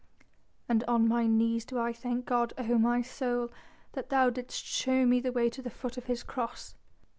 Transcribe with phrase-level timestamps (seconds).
[0.67, 3.51] "And on my knees do I thank God, O my soul,
[3.91, 6.73] that thou didst show me the way to the foot of His Cross.